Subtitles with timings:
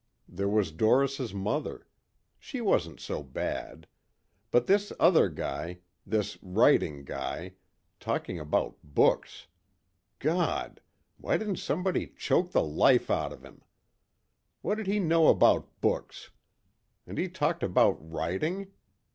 [0.27, 1.85] There was Doris' mother.
[2.39, 3.85] She wasn't so bad.
[4.49, 7.53] But this other guy, this writing guy,
[7.99, 9.45] talking about books!
[10.17, 10.81] God!
[11.17, 13.61] Why didn't somebody choke the life out of him!
[14.63, 16.31] What did he know about books?
[17.05, 18.71] And he talked about writing!